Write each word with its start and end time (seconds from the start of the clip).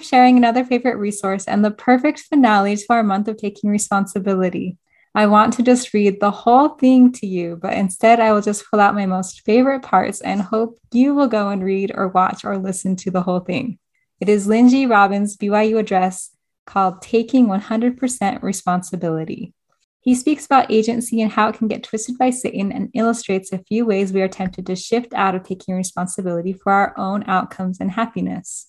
Sharing 0.00 0.36
another 0.36 0.64
favorite 0.64 0.96
resource 0.96 1.46
and 1.46 1.64
the 1.64 1.70
perfect 1.70 2.20
finale 2.20 2.76
to 2.76 2.86
our 2.90 3.02
month 3.02 3.28
of 3.28 3.36
taking 3.36 3.70
responsibility. 3.70 4.76
I 5.14 5.26
want 5.26 5.54
to 5.54 5.62
just 5.62 5.92
read 5.94 6.20
the 6.20 6.30
whole 6.30 6.70
thing 6.70 7.12
to 7.12 7.26
you, 7.26 7.58
but 7.60 7.74
instead 7.74 8.20
I 8.20 8.32
will 8.32 8.42
just 8.42 8.64
pull 8.70 8.80
out 8.80 8.94
my 8.94 9.06
most 9.06 9.40
favorite 9.40 9.82
parts 9.82 10.20
and 10.20 10.40
hope 10.40 10.78
you 10.92 11.14
will 11.14 11.26
go 11.26 11.48
and 11.48 11.64
read 11.64 11.92
or 11.94 12.08
watch 12.08 12.44
or 12.44 12.58
listen 12.58 12.94
to 12.96 13.10
the 13.10 13.22
whole 13.22 13.40
thing. 13.40 13.78
It 14.20 14.28
is 14.28 14.46
G. 14.46 14.86
Robbins' 14.86 15.36
BYU 15.36 15.78
address 15.78 16.30
called 16.66 17.02
Taking 17.02 17.46
100% 17.46 18.42
Responsibility. 18.42 19.54
He 20.00 20.14
speaks 20.14 20.46
about 20.46 20.70
agency 20.70 21.20
and 21.20 21.32
how 21.32 21.48
it 21.48 21.56
can 21.56 21.68
get 21.68 21.82
twisted 21.82 22.16
by 22.16 22.30
Satan 22.30 22.70
and 22.72 22.90
illustrates 22.94 23.52
a 23.52 23.58
few 23.58 23.84
ways 23.84 24.12
we 24.12 24.22
are 24.22 24.28
tempted 24.28 24.66
to 24.66 24.76
shift 24.76 25.12
out 25.14 25.34
of 25.34 25.42
taking 25.42 25.74
responsibility 25.74 26.52
for 26.52 26.72
our 26.72 26.94
own 26.96 27.24
outcomes 27.26 27.78
and 27.80 27.90
happiness. 27.90 28.66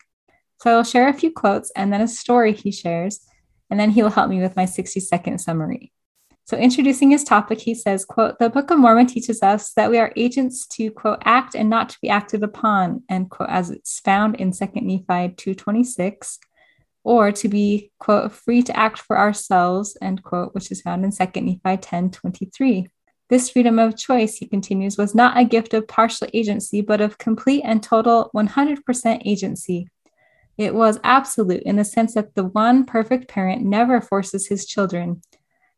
So 0.62 0.72
I'll 0.72 0.84
share 0.84 1.08
a 1.08 1.14
few 1.14 1.32
quotes 1.32 1.72
and 1.76 1.92
then 1.92 2.02
a 2.02 2.08
story 2.08 2.54
he 2.54 2.72
shares, 2.72 3.26
and 3.70 3.80
then 3.80 3.92
he 3.92 4.04
will 4.04 4.10
help 4.10 4.30
me 4.30 4.42
with 4.42 4.56
my 4.56 4.66
60 4.66 5.00
second 5.00 5.40
summary. 5.40 5.94
So 6.46 6.58
introducing 6.58 7.12
his 7.12 7.24
topic, 7.24 7.60
he 7.60 7.76
says, 7.76 8.04
quote, 8.04 8.40
the 8.40 8.50
Book 8.50 8.72
of 8.72 8.80
Mormon 8.80 9.06
teaches 9.06 9.44
us 9.44 9.72
that 9.74 9.92
we 9.92 10.00
are 10.00 10.12
agents 10.16 10.66
to, 10.70 10.90
quote, 10.90 11.22
act 11.24 11.56
and 11.56 11.70
not 11.70 11.90
to 11.90 11.98
be 12.02 12.10
acted 12.10 12.44
upon, 12.44 13.04
end 13.08 13.30
quote, 13.30 13.50
as 13.50 13.70
it's 13.70 14.00
found 14.00 14.36
in 14.38 14.52
2 14.52 14.66
Nephi 14.76 15.36
226, 15.36 16.40
or 17.04 17.32
to 17.32 17.48
be, 17.48 17.92
quote, 18.00 18.32
free 18.32 18.64
to 18.64 18.76
act 18.76 18.98
for 18.98 19.18
ourselves, 19.18 19.96
end 20.02 20.24
quote, 20.24 20.56
which 20.56 20.72
is 20.72 20.82
found 20.82 21.06
in 21.06 21.12
2 21.12 21.40
Nephi 21.40 21.78
10 21.78 22.10
23. 22.10 22.88
This 23.30 23.52
freedom 23.52 23.78
of 23.78 23.96
choice, 23.96 24.38
he 24.38 24.48
continues, 24.48 24.98
was 24.98 25.14
not 25.14 25.38
a 25.38 25.46
gift 25.46 25.76
of 25.76 25.88
partial 25.88 26.28
agency, 26.34 26.82
but 26.82 27.00
of 27.00 27.20
complete 27.20 27.62
and 27.64 27.84
total 27.84 28.32
100% 28.36 29.22
agency. 29.24 29.88
It 30.60 30.76
was 30.76 31.00
absolute 31.06 31.64
in 31.64 31.78
the 31.78 31.86
sense 31.86 32.16
that 32.16 32.36
the 32.36 32.44
one 32.44 32.86
perfect 32.86 33.30
parent 33.30 33.64
never 33.64 34.02
forces 34.02 34.48
his 34.48 34.66
children. 34.66 35.22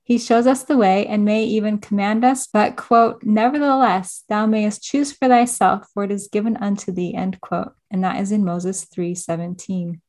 He 0.02 0.18
shows 0.18 0.48
us 0.48 0.64
the 0.64 0.76
way 0.76 1.06
and 1.06 1.24
may 1.24 1.44
even 1.44 1.78
command 1.78 2.26
us, 2.26 2.48
but, 2.48 2.78
quote, 2.78 3.22
nevertheless, 3.24 4.24
thou 4.28 4.48
mayest 4.48 4.82
choose 4.82 5.12
for 5.14 5.28
thyself, 5.28 5.86
for 5.94 6.04
it 6.04 6.12
is 6.12 6.30
given 6.30 6.58
unto 6.58 6.92
thee, 6.92 7.14
end 7.14 7.40
quote. 7.42 7.74
And 7.92 8.04
that 8.04 8.20
is 8.20 8.32
in 8.32 8.44
Moses 8.44 8.86
3 8.86 9.14
17. 9.14 10.02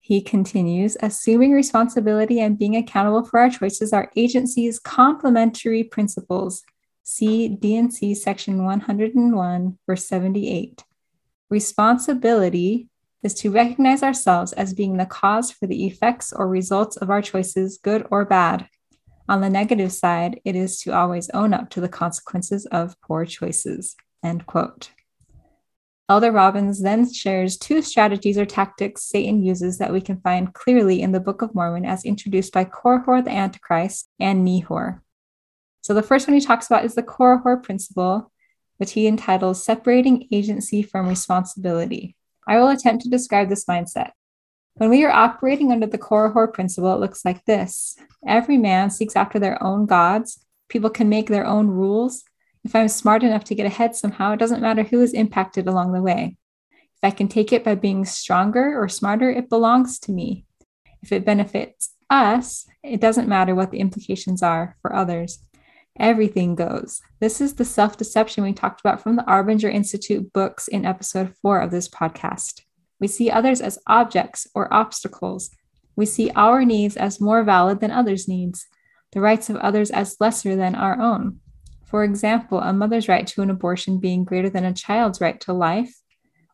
He 0.00 0.22
continues, 0.22 0.96
assuming 1.02 1.52
responsibility 1.52 2.40
and 2.40 2.58
being 2.58 2.76
accountable 2.76 3.26
for 3.26 3.40
our 3.40 3.50
choices 3.50 3.92
are 3.92 4.10
agency's 4.16 4.78
complementary 4.78 5.84
principles. 5.84 6.62
See 7.02 7.48
D&C 7.48 8.14
section 8.14 8.64
101, 8.64 9.78
verse 9.86 10.08
78. 10.08 10.82
Responsibility 11.50 12.88
is 13.24 13.34
to 13.34 13.50
recognize 13.50 14.02
ourselves 14.02 14.52
as 14.52 14.74
being 14.74 14.98
the 14.98 15.06
cause 15.06 15.50
for 15.50 15.66
the 15.66 15.86
effects 15.86 16.32
or 16.32 16.46
results 16.46 16.96
of 16.98 17.10
our 17.10 17.22
choices, 17.22 17.78
good 17.82 18.06
or 18.10 18.24
bad. 18.24 18.68
On 19.28 19.40
the 19.40 19.48
negative 19.48 19.92
side, 19.92 20.40
it 20.44 20.54
is 20.54 20.78
to 20.80 20.92
always 20.92 21.30
own 21.30 21.54
up 21.54 21.70
to 21.70 21.80
the 21.80 21.88
consequences 21.88 22.66
of 22.66 23.00
poor 23.00 23.24
choices. 23.24 23.96
End 24.22 24.44
quote. 24.46 24.90
Elder 26.06 26.30
Robbins 26.30 26.82
then 26.82 27.10
shares 27.10 27.56
two 27.56 27.80
strategies 27.80 28.36
or 28.36 28.44
tactics 28.44 29.04
Satan 29.04 29.42
uses 29.42 29.78
that 29.78 29.90
we 29.90 30.02
can 30.02 30.20
find 30.20 30.52
clearly 30.52 31.00
in 31.00 31.12
the 31.12 31.20
Book 31.20 31.40
of 31.40 31.54
Mormon 31.54 31.86
as 31.86 32.04
introduced 32.04 32.52
by 32.52 32.66
Korihor 32.66 33.24
the 33.24 33.30
Antichrist 33.30 34.10
and 34.20 34.46
Nehor. 34.46 35.00
So 35.80 35.94
the 35.94 36.02
first 36.02 36.28
one 36.28 36.34
he 36.34 36.42
talks 36.42 36.66
about 36.66 36.84
is 36.84 36.94
the 36.94 37.02
Korihor 37.02 37.62
principle, 37.62 38.30
which 38.76 38.92
he 38.92 39.06
entitles 39.06 39.64
Separating 39.64 40.28
Agency 40.30 40.82
from 40.82 41.08
Responsibility. 41.08 42.16
I 42.46 42.58
will 42.58 42.68
attempt 42.68 43.04
to 43.04 43.10
describe 43.10 43.48
this 43.48 43.64
mindset. 43.64 44.10
When 44.74 44.90
we 44.90 45.04
are 45.04 45.10
operating 45.10 45.70
under 45.70 45.86
the 45.86 45.98
Korihor 45.98 46.52
principle, 46.52 46.92
it 46.94 47.00
looks 47.00 47.24
like 47.24 47.44
this 47.44 47.96
every 48.26 48.58
man 48.58 48.90
seeks 48.90 49.16
after 49.16 49.38
their 49.38 49.62
own 49.62 49.86
gods. 49.86 50.44
People 50.68 50.90
can 50.90 51.08
make 51.08 51.28
their 51.28 51.46
own 51.46 51.68
rules. 51.68 52.24
If 52.64 52.74
I'm 52.74 52.88
smart 52.88 53.22
enough 53.22 53.44
to 53.44 53.54
get 53.54 53.66
ahead 53.66 53.94
somehow, 53.94 54.32
it 54.32 54.38
doesn't 54.38 54.62
matter 54.62 54.82
who 54.82 55.00
is 55.00 55.12
impacted 55.12 55.68
along 55.68 55.92
the 55.92 56.02
way. 56.02 56.36
If 56.72 57.04
I 57.04 57.10
can 57.10 57.28
take 57.28 57.52
it 57.52 57.62
by 57.62 57.74
being 57.74 58.04
stronger 58.04 58.80
or 58.80 58.88
smarter, 58.88 59.30
it 59.30 59.50
belongs 59.50 59.98
to 60.00 60.12
me. 60.12 60.46
If 61.02 61.12
it 61.12 61.24
benefits 61.24 61.92
us, 62.08 62.66
it 62.82 63.00
doesn't 63.00 63.28
matter 63.28 63.54
what 63.54 63.70
the 63.70 63.78
implications 63.78 64.42
are 64.42 64.76
for 64.80 64.94
others. 64.94 65.38
Everything 65.98 66.56
goes. 66.56 67.00
This 67.20 67.40
is 67.40 67.54
the 67.54 67.64
self 67.64 67.96
deception 67.96 68.42
we 68.42 68.52
talked 68.52 68.80
about 68.80 69.00
from 69.00 69.14
the 69.14 69.22
Arbinger 69.22 69.72
Institute 69.72 70.32
books 70.32 70.66
in 70.66 70.84
episode 70.84 71.34
four 71.40 71.60
of 71.60 71.70
this 71.70 71.88
podcast. 71.88 72.62
We 72.98 73.06
see 73.06 73.30
others 73.30 73.60
as 73.60 73.78
objects 73.86 74.48
or 74.56 74.72
obstacles. 74.74 75.50
We 75.94 76.06
see 76.06 76.32
our 76.34 76.64
needs 76.64 76.96
as 76.96 77.20
more 77.20 77.44
valid 77.44 77.80
than 77.80 77.92
others' 77.92 78.26
needs, 78.26 78.66
the 79.12 79.20
rights 79.20 79.48
of 79.48 79.56
others 79.56 79.92
as 79.92 80.16
lesser 80.18 80.56
than 80.56 80.74
our 80.74 81.00
own. 81.00 81.38
For 81.84 82.02
example, 82.02 82.58
a 82.58 82.72
mother's 82.72 83.08
right 83.08 83.26
to 83.28 83.42
an 83.42 83.50
abortion 83.50 83.98
being 83.98 84.24
greater 84.24 84.50
than 84.50 84.64
a 84.64 84.72
child's 84.72 85.20
right 85.20 85.40
to 85.42 85.52
life, 85.52 85.94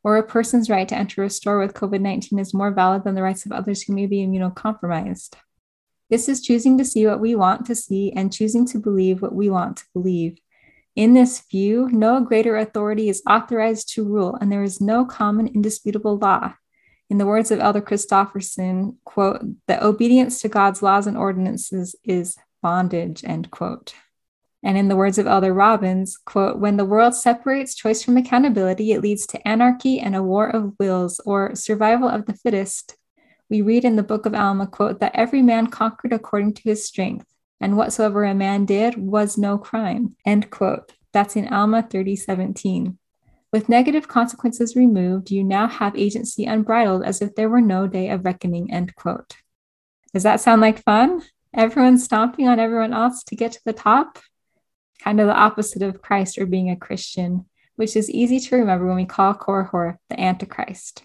or 0.04 0.18
a 0.18 0.22
person's 0.22 0.68
right 0.68 0.86
to 0.88 0.96
enter 0.96 1.22
a 1.22 1.30
store 1.30 1.58
with 1.58 1.72
COVID 1.72 2.02
19 2.02 2.38
is 2.38 2.52
more 2.52 2.72
valid 2.72 3.04
than 3.04 3.14
the 3.14 3.22
rights 3.22 3.46
of 3.46 3.52
others 3.52 3.80
who 3.80 3.94
may 3.94 4.04
be 4.04 4.18
immunocompromised. 4.18 5.36
This 6.10 6.28
is 6.28 6.42
choosing 6.42 6.76
to 6.78 6.84
see 6.84 7.06
what 7.06 7.20
we 7.20 7.36
want 7.36 7.66
to 7.66 7.74
see 7.74 8.12
and 8.12 8.32
choosing 8.32 8.66
to 8.66 8.78
believe 8.78 9.22
what 9.22 9.34
we 9.34 9.48
want 9.48 9.76
to 9.78 9.84
believe. 9.94 10.38
In 10.96 11.14
this 11.14 11.40
view, 11.48 11.88
no 11.92 12.20
greater 12.20 12.56
authority 12.56 13.08
is 13.08 13.22
authorized 13.28 13.94
to 13.94 14.04
rule, 14.04 14.36
and 14.40 14.50
there 14.50 14.64
is 14.64 14.80
no 14.80 15.04
common 15.04 15.46
indisputable 15.46 16.18
law. 16.18 16.54
In 17.08 17.18
the 17.18 17.26
words 17.26 17.50
of 17.50 17.60
Elder 17.60 17.80
Christofferson, 17.80 18.96
quote, 19.04 19.40
the 19.68 19.84
obedience 19.84 20.40
to 20.40 20.48
God's 20.48 20.82
laws 20.82 21.06
and 21.06 21.16
ordinances 21.16 21.94
is 22.04 22.36
bondage, 22.60 23.22
end 23.24 23.50
quote. 23.50 23.94
And 24.62 24.76
in 24.76 24.88
the 24.88 24.96
words 24.96 25.16
of 25.16 25.26
Elder 25.26 25.54
Robbins, 25.54 26.18
quote, 26.18 26.58
when 26.58 26.76
the 26.76 26.84
world 26.84 27.14
separates 27.14 27.74
choice 27.74 28.02
from 28.02 28.16
accountability, 28.16 28.92
it 28.92 29.00
leads 29.00 29.26
to 29.28 29.48
anarchy 29.48 30.00
and 30.00 30.14
a 30.14 30.22
war 30.22 30.48
of 30.48 30.74
wills 30.78 31.20
or 31.24 31.54
survival 31.54 32.08
of 32.08 32.26
the 32.26 32.34
fittest, 32.34 32.96
we 33.50 33.60
read 33.60 33.84
in 33.84 33.96
the 33.96 34.02
book 34.02 34.26
of 34.26 34.34
Alma, 34.34 34.68
quote, 34.68 35.00
that 35.00 35.14
every 35.14 35.42
man 35.42 35.66
conquered 35.66 36.12
according 36.12 36.54
to 36.54 36.62
his 36.62 36.86
strength, 36.86 37.26
and 37.60 37.76
whatsoever 37.76 38.24
a 38.24 38.34
man 38.34 38.64
did 38.64 38.96
was 38.96 39.36
no 39.36 39.58
crime, 39.58 40.16
end 40.24 40.50
quote. 40.50 40.92
That's 41.12 41.34
in 41.34 41.52
Alma 41.52 41.82
30, 41.82 42.14
17. 42.14 42.96
With 43.52 43.68
negative 43.68 44.06
consequences 44.06 44.76
removed, 44.76 45.32
you 45.32 45.42
now 45.42 45.66
have 45.66 45.96
agency 45.96 46.44
unbridled 46.44 47.02
as 47.02 47.20
if 47.20 47.34
there 47.34 47.48
were 47.48 47.60
no 47.60 47.88
day 47.88 48.10
of 48.10 48.24
reckoning, 48.24 48.72
end 48.72 48.94
quote. 48.94 49.36
Does 50.14 50.22
that 50.22 50.40
sound 50.40 50.60
like 50.60 50.84
fun? 50.84 51.22
Everyone 51.52 51.98
stomping 51.98 52.46
on 52.46 52.60
everyone 52.60 52.92
else 52.92 53.24
to 53.24 53.34
get 53.34 53.52
to 53.52 53.60
the 53.64 53.72
top? 53.72 54.20
Kind 55.02 55.20
of 55.20 55.26
the 55.26 55.34
opposite 55.34 55.82
of 55.82 56.00
Christ 56.00 56.38
or 56.38 56.46
being 56.46 56.70
a 56.70 56.76
Christian, 56.76 57.46
which 57.74 57.96
is 57.96 58.08
easy 58.08 58.38
to 58.38 58.56
remember 58.56 58.86
when 58.86 58.96
we 58.96 59.06
call 59.06 59.34
Korihor 59.34 59.96
the 60.08 60.20
Antichrist. 60.20 61.02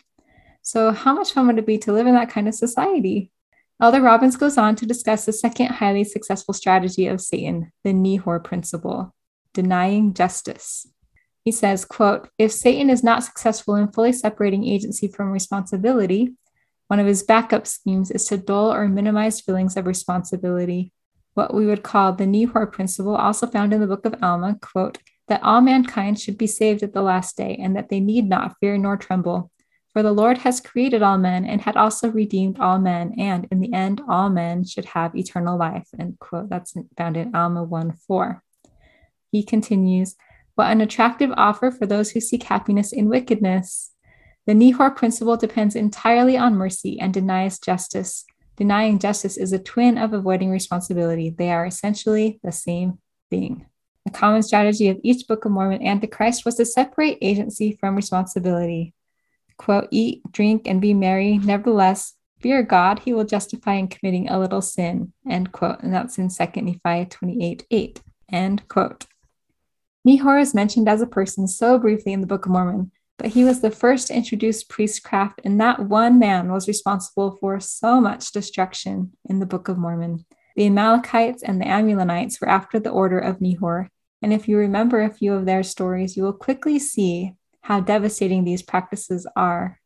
So, 0.65 0.91
how 0.91 1.13
much 1.13 1.31
fun 1.31 1.45
would 1.45 1.59
it 1.59 1.67
be 1.67 1.77
to 1.77 1.93
live 1.93 2.07
in 2.07 2.15
that 2.15 2.31
kind 2.31 2.47
of 2.47 2.55
society? 2.55 3.29
Elder 3.79 4.01
Robbins 4.01 4.35
goes 4.35 4.57
on 4.57 4.75
to 4.77 4.87
discuss 4.87 5.23
the 5.23 5.31
second 5.31 5.67
highly 5.67 6.03
successful 6.03 6.55
strategy 6.55 7.05
of 7.05 7.21
Satan, 7.21 7.71
the 7.83 7.93
Nehor 7.93 8.43
principle, 8.43 9.13
denying 9.53 10.15
justice. 10.15 10.87
He 11.43 11.51
says, 11.51 11.85
quote, 11.85 12.29
if 12.39 12.51
Satan 12.51 12.89
is 12.89 13.03
not 13.03 13.23
successful 13.23 13.75
in 13.75 13.91
fully 13.91 14.11
separating 14.11 14.65
agency 14.65 15.07
from 15.07 15.31
responsibility, 15.31 16.33
one 16.87 16.99
of 16.99 17.05
his 17.05 17.21
backup 17.21 17.67
schemes 17.67 18.09
is 18.09 18.25
to 18.25 18.37
dull 18.37 18.73
or 18.73 18.87
minimize 18.87 19.41
feelings 19.41 19.77
of 19.77 19.85
responsibility. 19.85 20.91
What 21.35 21.53
we 21.53 21.67
would 21.67 21.83
call 21.83 22.13
the 22.13 22.25
Nehor 22.25 22.71
principle, 22.71 23.15
also 23.15 23.45
found 23.45 23.71
in 23.71 23.81
the 23.81 23.87
book 23.87 24.07
of 24.07 24.15
Alma, 24.19 24.57
quote, 24.59 24.97
that 25.27 25.43
all 25.43 25.61
mankind 25.61 26.19
should 26.19 26.39
be 26.39 26.47
saved 26.47 26.81
at 26.81 26.93
the 26.93 27.03
last 27.03 27.37
day, 27.37 27.55
and 27.61 27.75
that 27.75 27.89
they 27.89 27.99
need 27.99 28.27
not 28.27 28.55
fear 28.59 28.79
nor 28.79 28.97
tremble, 28.97 29.51
for 29.95 30.03
the 30.03 30.11
Lord 30.11 30.39
has 30.39 30.59
created 30.59 31.01
all 31.01 31.17
men 31.17 31.45
and 31.45 31.61
had 31.61 31.77
also 31.77 32.09
redeemed 32.11 32.59
all 32.59 32.79
men, 32.79 33.15
and 33.17 33.47
in 33.49 33.61
the 33.61 33.71
end, 33.71 34.01
all 34.09 34.29
men 34.29 34.65
should 34.65 34.83
have 34.83 35.15
eternal 35.15 35.57
life. 35.57 35.87
And 35.97 36.19
quote, 36.19 36.49
that's 36.49 36.73
found 36.97 37.15
in 37.15 37.33
Alma 37.33 37.63
1 37.63 37.93
4. 38.05 38.43
He 39.31 39.41
continues, 39.41 40.17
What 40.55 40.69
an 40.69 40.81
attractive 40.81 41.31
offer 41.37 41.71
for 41.71 41.85
those 41.85 42.11
who 42.11 42.19
seek 42.19 42.43
happiness 42.43 42.91
in 42.91 43.07
wickedness. 43.07 43.93
The 44.45 44.51
Nehor 44.51 44.93
principle 44.93 45.37
depends 45.37 45.77
entirely 45.77 46.35
on 46.35 46.57
mercy 46.57 46.99
and 46.99 47.13
denies 47.13 47.57
justice. 47.57 48.25
Denying 48.57 48.99
justice 48.99 49.37
is 49.37 49.53
a 49.53 49.59
twin 49.59 49.97
of 49.97 50.11
avoiding 50.11 50.49
responsibility. 50.49 51.29
They 51.29 51.51
are 51.51 51.65
essentially 51.65 52.41
the 52.43 52.51
same 52.51 52.99
thing. 53.29 53.65
The 54.03 54.11
common 54.11 54.43
strategy 54.43 54.89
of 54.89 54.99
each 55.03 55.25
Book 55.25 55.45
of 55.45 55.53
Mormon 55.53 55.87
Antichrist 55.87 56.43
was 56.43 56.55
to 56.55 56.65
separate 56.65 57.17
agency 57.21 57.77
from 57.79 57.95
responsibility. 57.95 58.93
Quote, 59.57 59.87
eat, 59.91 60.21
drink, 60.31 60.67
and 60.67 60.81
be 60.81 60.93
merry. 60.93 61.37
Nevertheless, 61.37 62.13
fear 62.39 62.61
God, 62.63 62.99
he 62.99 63.13
will 63.13 63.23
justify 63.23 63.73
in 63.75 63.87
committing 63.87 64.29
a 64.29 64.39
little 64.39 64.61
sin. 64.61 65.13
End 65.29 65.51
quote. 65.51 65.81
And 65.81 65.93
that's 65.93 66.17
in 66.17 66.29
2 66.29 66.61
Nephi 66.61 67.05
28 67.05 67.65
8. 67.71 68.01
End 68.31 68.67
quote. 68.67 69.05
Nehor 70.07 70.39
is 70.39 70.53
mentioned 70.53 70.87
as 70.87 71.01
a 71.01 71.07
person 71.07 71.47
so 71.47 71.79
briefly 71.79 72.13
in 72.13 72.21
the 72.21 72.27
Book 72.27 72.45
of 72.45 72.51
Mormon, 72.51 72.91
but 73.17 73.29
he 73.29 73.43
was 73.43 73.61
the 73.61 73.71
first 73.71 74.07
to 74.07 74.15
introduce 74.15 74.63
priestcraft, 74.63 75.41
and 75.43 75.59
that 75.59 75.79
one 75.79 76.19
man 76.19 76.51
was 76.51 76.67
responsible 76.67 77.37
for 77.39 77.59
so 77.59 77.99
much 77.99 78.31
destruction 78.31 79.13
in 79.27 79.39
the 79.39 79.47
Book 79.47 79.67
of 79.67 79.79
Mormon. 79.79 80.25
The 80.55 80.67
Amalekites 80.67 81.41
and 81.41 81.59
the 81.59 81.65
Amulonites 81.65 82.39
were 82.39 82.49
after 82.49 82.79
the 82.79 82.91
order 82.91 83.17
of 83.17 83.39
Nehor, 83.39 83.87
and 84.21 84.31
if 84.31 84.47
you 84.47 84.57
remember 84.57 85.01
a 85.01 85.13
few 85.13 85.33
of 85.33 85.45
their 85.45 85.63
stories, 85.63 86.15
you 86.15 86.23
will 86.23 86.33
quickly 86.33 86.77
see 86.77 87.33
how 87.65 87.79
devastating 87.79 88.43
these 88.43 88.61
practices 88.61 89.25
are. 89.35 89.79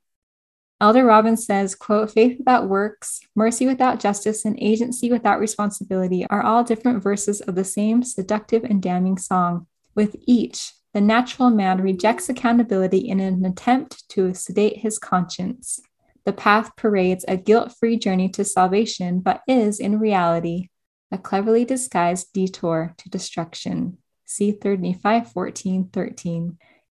Elder 0.82 1.06
Robbins 1.06 1.46
says, 1.46 1.76
quote, 1.76 2.12
faith 2.12 2.38
without 2.38 2.68
works, 2.68 3.22
mercy 3.38 3.66
without 3.66 4.02
justice, 4.02 4.44
and 4.44 4.58
agency 4.60 5.10
without 5.10 5.40
responsibility 5.40 6.28
are 6.30 6.44
all 6.44 6.66
different 6.66 7.02
verses 7.02 7.40
of 7.40 7.56
the 7.56 7.64
same 7.64 8.04
seductive 8.04 8.66
and 8.66 8.82
damning 8.82 9.18
song. 9.18 9.66
With 9.96 10.18
each, 10.28 10.74
the 10.94 11.00
natural 11.00 11.50
man 11.52 11.82
rejects 11.82 12.28
accountability 12.28 12.98
in 12.98 13.22
an 13.22 13.46
attempt 13.46 14.10
to 14.10 14.34
sedate 14.34 14.80
his 14.80 15.00
conscience. 15.00 15.80
The 16.26 16.34
path 16.34 16.76
parades 16.76 17.24
a 17.30 17.38
guilt 17.38 17.74
free 17.80 17.98
journey 17.98 18.28
to 18.30 18.44
salvation, 18.44 19.22
but 19.22 19.42
is, 19.48 19.80
in 19.80 20.00
reality, 20.00 20.68
a 21.14 21.18
cleverly 21.18 21.64
disguised 21.64 22.34
detour 22.34 22.94
to 22.98 23.10
destruction. 23.10 24.00
See 24.26 24.52
3 24.52 24.76
Nephi 24.76 25.22
14 25.32 25.90
13. 25.94 26.58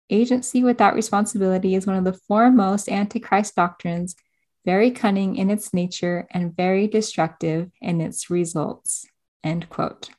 Agency 0.10 0.64
without 0.64 0.96
responsibility 0.96 1.76
is 1.76 1.86
one 1.86 1.96
of 1.96 2.04
the 2.04 2.20
foremost 2.28 2.90
Antichrist 2.90 3.56
doctrines, 3.56 4.16
very 4.66 4.92
cunning 4.92 5.36
in 5.36 5.50
its 5.50 5.74
nature 5.74 6.28
and 6.32 6.56
very 6.56 6.88
destructive 6.88 7.70
in 7.82 8.02
its 8.02 8.30
results. 8.30 9.06
End 9.44 9.70
quote. 9.70 10.10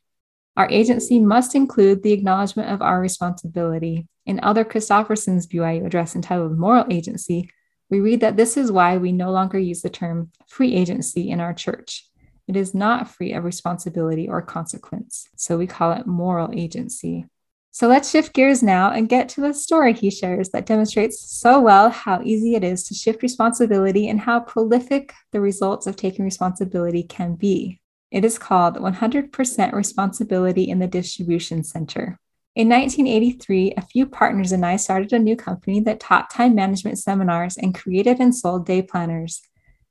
Our 0.56 0.68
agency 0.70 1.18
must 1.18 1.54
include 1.54 2.02
the 2.02 2.12
acknowledgement 2.12 2.70
of 2.70 2.82
our 2.82 3.00
responsibility. 3.00 4.06
In 4.26 4.40
Elder 4.40 4.64
Christofferson's 4.64 5.46
BYU 5.46 5.86
address 5.86 6.14
entitled 6.14 6.58
Moral 6.58 6.86
Agency, 6.90 7.50
we 7.88 8.00
read 8.00 8.20
that 8.20 8.36
this 8.36 8.56
is 8.56 8.70
why 8.70 8.96
we 8.96 9.10
no 9.10 9.30
longer 9.32 9.58
use 9.58 9.82
the 9.82 9.90
term 9.90 10.30
free 10.46 10.74
agency 10.74 11.30
in 11.30 11.40
our 11.40 11.52
church. 11.52 12.06
It 12.46 12.56
is 12.56 12.74
not 12.74 13.08
free 13.08 13.32
of 13.32 13.44
responsibility 13.44 14.28
or 14.28 14.42
consequence, 14.42 15.28
so 15.36 15.58
we 15.58 15.66
call 15.66 15.92
it 15.92 16.06
moral 16.06 16.50
agency. 16.52 17.26
So 17.72 17.86
let's 17.86 18.10
shift 18.10 18.32
gears 18.32 18.62
now 18.62 18.90
and 18.90 19.08
get 19.08 19.28
to 19.30 19.40
the 19.40 19.54
story 19.54 19.92
he 19.92 20.10
shares 20.10 20.50
that 20.50 20.66
demonstrates 20.66 21.20
so 21.20 21.60
well 21.60 21.88
how 21.88 22.20
easy 22.22 22.56
it 22.56 22.64
is 22.64 22.82
to 22.84 22.94
shift 22.94 23.22
responsibility 23.22 24.08
and 24.08 24.20
how 24.20 24.40
prolific 24.40 25.12
the 25.30 25.40
results 25.40 25.86
of 25.86 25.94
taking 25.94 26.24
responsibility 26.24 27.04
can 27.04 27.36
be. 27.36 27.80
It 28.10 28.24
is 28.24 28.38
called 28.38 28.76
100% 28.76 29.72
Responsibility 29.72 30.68
in 30.68 30.80
the 30.80 30.88
Distribution 30.88 31.62
Center. 31.62 32.18
In 32.56 32.68
1983, 32.68 33.74
a 33.76 33.82
few 33.82 34.04
partners 34.04 34.50
and 34.50 34.66
I 34.66 34.74
started 34.74 35.12
a 35.12 35.18
new 35.20 35.36
company 35.36 35.78
that 35.80 36.00
taught 36.00 36.28
time 36.28 36.56
management 36.56 36.98
seminars 36.98 37.56
and 37.56 37.72
created 37.72 38.18
and 38.18 38.34
sold 38.34 38.66
day 38.66 38.82
planners. 38.82 39.42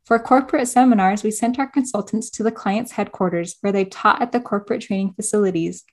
For 0.03 0.19
corporate 0.19 0.67
seminars, 0.67 1.23
we 1.23 1.31
sent 1.31 1.57
our 1.57 1.67
consultants 1.67 2.29
to 2.31 2.43
the 2.43 2.51
client's 2.51 2.91
headquarters 2.91 3.55
where 3.61 3.71
they 3.71 3.85
taught 3.85 4.21
at 4.21 4.33
the 4.33 4.41
corporate 4.41 4.81
training 4.81 5.13
facilities. 5.13 5.85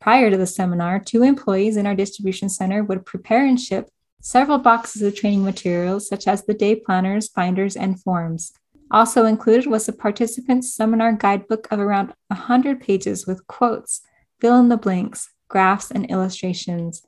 Prior 0.00 0.30
to 0.30 0.36
the 0.36 0.46
seminar, 0.46 1.00
two 1.00 1.22
employees 1.22 1.76
in 1.76 1.86
our 1.86 1.94
distribution 1.94 2.48
center 2.48 2.84
would 2.84 3.04
prepare 3.04 3.44
and 3.44 3.60
ship 3.60 3.88
several 4.20 4.58
boxes 4.58 5.02
of 5.02 5.14
training 5.14 5.44
materials, 5.44 6.08
such 6.08 6.26
as 6.26 6.44
the 6.44 6.54
day 6.54 6.74
planners, 6.74 7.28
binders, 7.28 7.76
and 7.76 8.00
forms. 8.00 8.52
Also 8.90 9.26
included 9.26 9.66
was 9.66 9.88
a 9.88 9.92
participant's 9.92 10.72
seminar 10.74 11.12
guidebook 11.12 11.68
of 11.70 11.78
around 11.78 12.12
100 12.28 12.80
pages 12.80 13.26
with 13.26 13.46
quotes, 13.46 14.00
fill 14.40 14.58
in 14.58 14.68
the 14.68 14.76
blanks, 14.76 15.30
graphs, 15.48 15.90
and 15.90 16.10
illustrations. 16.10 17.02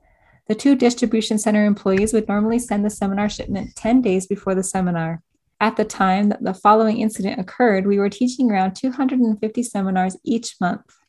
The 0.46 0.54
two 0.54 0.74
distribution 0.74 1.38
center 1.38 1.64
employees 1.64 2.12
would 2.12 2.28
normally 2.28 2.58
send 2.58 2.84
the 2.84 2.90
seminar 2.90 3.28
shipment 3.28 3.76
10 3.76 4.02
days 4.02 4.26
before 4.26 4.54
the 4.54 4.64
seminar. 4.64 5.22
At 5.60 5.76
the 5.76 5.84
time 5.84 6.30
that 6.30 6.42
the 6.42 6.54
following 6.54 6.98
incident 6.98 7.38
occurred, 7.38 7.86
we 7.86 7.98
were 7.98 8.08
teaching 8.08 8.50
around 8.50 8.74
250 8.74 9.62
seminars 9.62 10.16
each 10.24 10.56
month. 10.60 10.99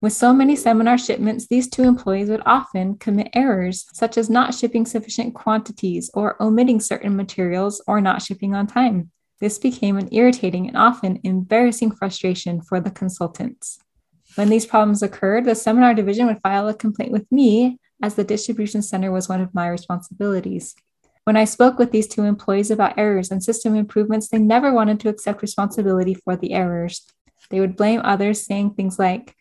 With 0.00 0.12
so 0.12 0.32
many 0.32 0.54
seminar 0.54 0.96
shipments, 0.96 1.48
these 1.48 1.68
two 1.68 1.82
employees 1.82 2.28
would 2.28 2.42
often 2.46 2.98
commit 2.98 3.30
errors, 3.34 3.84
such 3.92 4.16
as 4.16 4.30
not 4.30 4.54
shipping 4.54 4.86
sufficient 4.86 5.34
quantities 5.34 6.08
or 6.14 6.40
omitting 6.40 6.78
certain 6.78 7.16
materials 7.16 7.82
or 7.88 8.00
not 8.00 8.22
shipping 8.22 8.54
on 8.54 8.68
time. 8.68 9.10
This 9.40 9.58
became 9.58 9.96
an 9.96 10.08
irritating 10.12 10.68
and 10.68 10.76
often 10.76 11.18
embarrassing 11.24 11.92
frustration 11.92 12.60
for 12.60 12.78
the 12.78 12.92
consultants. 12.92 13.80
When 14.36 14.50
these 14.50 14.66
problems 14.66 15.02
occurred, 15.02 15.44
the 15.44 15.56
seminar 15.56 15.94
division 15.94 16.26
would 16.26 16.42
file 16.42 16.68
a 16.68 16.74
complaint 16.74 17.10
with 17.10 17.26
me, 17.32 17.78
as 18.00 18.14
the 18.14 18.22
distribution 18.22 18.82
center 18.82 19.10
was 19.10 19.28
one 19.28 19.40
of 19.40 19.52
my 19.52 19.66
responsibilities. 19.66 20.76
When 21.24 21.36
I 21.36 21.44
spoke 21.44 21.76
with 21.76 21.90
these 21.90 22.06
two 22.06 22.22
employees 22.22 22.70
about 22.70 22.96
errors 22.96 23.32
and 23.32 23.42
system 23.42 23.74
improvements, 23.74 24.28
they 24.28 24.38
never 24.38 24.72
wanted 24.72 25.00
to 25.00 25.08
accept 25.08 25.42
responsibility 25.42 26.14
for 26.14 26.36
the 26.36 26.52
errors. 26.52 27.04
They 27.50 27.58
would 27.58 27.74
blame 27.74 28.00
others, 28.04 28.46
saying 28.46 28.74
things 28.74 28.96
like, 28.98 29.34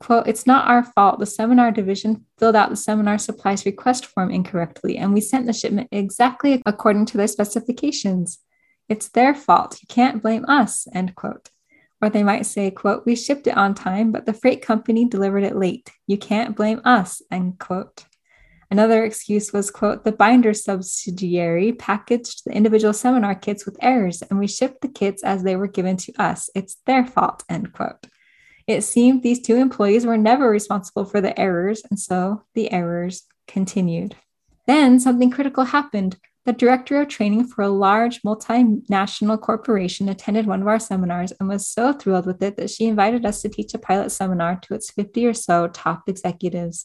quote, 0.00 0.28
it's 0.28 0.46
not 0.46 0.68
our 0.68 0.84
fault. 0.84 1.18
The 1.18 1.26
seminar 1.26 1.70
division 1.70 2.24
filled 2.38 2.56
out 2.56 2.70
the 2.70 2.76
seminar 2.76 3.18
supplies 3.18 3.66
request 3.66 4.06
form 4.06 4.30
incorrectly, 4.30 4.96
and 4.96 5.12
we 5.12 5.20
sent 5.20 5.46
the 5.46 5.52
shipment 5.52 5.88
exactly 5.90 6.62
according 6.66 7.06
to 7.06 7.16
their 7.16 7.28
specifications. 7.28 8.38
It's 8.88 9.08
their 9.08 9.34
fault. 9.34 9.78
You 9.82 9.86
can't 9.88 10.22
blame 10.22 10.44
us, 10.46 10.86
end 10.94 11.14
quote. 11.14 11.50
Or 12.00 12.08
they 12.08 12.22
might 12.22 12.46
say, 12.46 12.70
quote, 12.70 13.04
we 13.04 13.16
shipped 13.16 13.48
it 13.48 13.56
on 13.56 13.74
time, 13.74 14.12
but 14.12 14.24
the 14.24 14.32
freight 14.32 14.62
company 14.62 15.04
delivered 15.04 15.42
it 15.42 15.56
late. 15.56 15.90
You 16.06 16.16
can't 16.16 16.56
blame 16.56 16.80
us, 16.84 17.20
end 17.30 17.58
quote. 17.58 18.04
Another 18.70 19.04
excuse 19.04 19.52
was, 19.52 19.70
quote, 19.70 20.04
the 20.04 20.12
binder 20.12 20.54
subsidiary 20.54 21.72
packaged 21.72 22.42
the 22.44 22.52
individual 22.52 22.92
seminar 22.92 23.34
kits 23.34 23.64
with 23.66 23.78
errors, 23.80 24.22
and 24.22 24.38
we 24.38 24.46
shipped 24.46 24.82
the 24.82 24.88
kits 24.88 25.24
as 25.24 25.42
they 25.42 25.56
were 25.56 25.66
given 25.66 25.96
to 25.96 26.12
us. 26.22 26.50
It's 26.54 26.76
their 26.86 27.04
fault, 27.04 27.42
end 27.48 27.72
quote. 27.72 28.06
It 28.68 28.82
seemed 28.82 29.22
these 29.22 29.40
two 29.40 29.56
employees 29.56 30.04
were 30.04 30.18
never 30.18 30.50
responsible 30.50 31.06
for 31.06 31.22
the 31.22 31.38
errors, 31.40 31.82
and 31.88 31.98
so 31.98 32.44
the 32.54 32.70
errors 32.70 33.24
continued. 33.46 34.14
Then 34.66 35.00
something 35.00 35.30
critical 35.30 35.64
happened. 35.64 36.18
The 36.44 36.52
director 36.52 37.00
of 37.00 37.08
training 37.08 37.46
for 37.46 37.62
a 37.62 37.70
large 37.70 38.20
multinational 38.20 39.40
corporation 39.40 40.10
attended 40.10 40.46
one 40.46 40.60
of 40.60 40.68
our 40.68 40.78
seminars 40.78 41.32
and 41.40 41.48
was 41.48 41.66
so 41.66 41.94
thrilled 41.94 42.26
with 42.26 42.42
it 42.42 42.58
that 42.58 42.68
she 42.68 42.84
invited 42.84 43.24
us 43.24 43.40
to 43.40 43.48
teach 43.48 43.72
a 43.72 43.78
pilot 43.78 44.10
seminar 44.10 44.56
to 44.56 44.74
its 44.74 44.90
50 44.90 45.26
or 45.26 45.32
so 45.32 45.68
top 45.68 46.02
executives. 46.06 46.84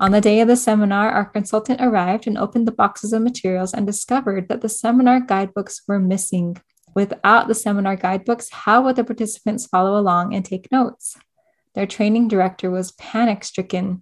On 0.00 0.12
the 0.12 0.20
day 0.22 0.40
of 0.40 0.48
the 0.48 0.56
seminar, 0.56 1.10
our 1.10 1.26
consultant 1.26 1.80
arrived 1.82 2.26
and 2.26 2.38
opened 2.38 2.66
the 2.66 2.72
boxes 2.72 3.12
of 3.12 3.20
materials 3.20 3.74
and 3.74 3.86
discovered 3.86 4.48
that 4.48 4.62
the 4.62 4.68
seminar 4.70 5.20
guidebooks 5.20 5.82
were 5.86 5.98
missing. 5.98 6.56
Without 6.96 7.46
the 7.46 7.54
seminar 7.54 7.94
guidebooks, 7.94 8.48
how 8.50 8.82
would 8.82 8.96
the 8.96 9.04
participants 9.04 9.66
follow 9.66 10.00
along 10.00 10.34
and 10.34 10.42
take 10.42 10.72
notes? 10.72 11.18
Their 11.74 11.86
training 11.86 12.28
director 12.28 12.70
was 12.70 12.92
panic 12.92 13.44
stricken. 13.44 14.00